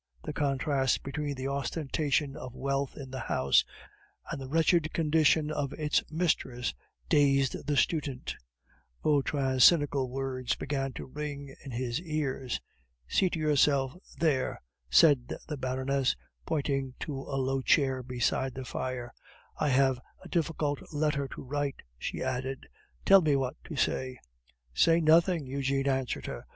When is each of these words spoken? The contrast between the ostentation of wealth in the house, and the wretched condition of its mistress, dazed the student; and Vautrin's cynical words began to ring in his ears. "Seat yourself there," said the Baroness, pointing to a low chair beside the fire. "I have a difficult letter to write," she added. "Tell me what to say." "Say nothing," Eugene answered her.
The 0.23 0.33
contrast 0.33 1.03
between 1.03 1.35
the 1.35 1.47
ostentation 1.47 2.35
of 2.35 2.55
wealth 2.55 2.97
in 2.97 3.11
the 3.11 3.19
house, 3.19 3.63
and 4.31 4.41
the 4.41 4.47
wretched 4.47 4.91
condition 4.93 5.51
of 5.51 5.73
its 5.73 6.01
mistress, 6.09 6.73
dazed 7.07 7.67
the 7.67 7.77
student; 7.77 8.31
and 8.31 9.03
Vautrin's 9.03 9.63
cynical 9.63 10.09
words 10.09 10.55
began 10.55 10.91
to 10.93 11.05
ring 11.05 11.55
in 11.63 11.69
his 11.69 12.01
ears. 12.01 12.59
"Seat 13.07 13.35
yourself 13.35 13.95
there," 14.17 14.59
said 14.89 15.37
the 15.47 15.55
Baroness, 15.55 16.15
pointing 16.47 16.95
to 17.01 17.15
a 17.17 17.37
low 17.37 17.61
chair 17.61 18.01
beside 18.01 18.55
the 18.55 18.65
fire. 18.65 19.13
"I 19.59 19.69
have 19.69 19.99
a 20.23 20.29
difficult 20.29 20.79
letter 20.91 21.27
to 21.27 21.43
write," 21.43 21.83
she 21.99 22.23
added. 22.23 22.67
"Tell 23.05 23.21
me 23.21 23.35
what 23.35 23.63
to 23.65 23.75
say." 23.75 24.17
"Say 24.73 24.99
nothing," 24.99 25.45
Eugene 25.45 25.87
answered 25.87 26.25
her. 26.25 26.47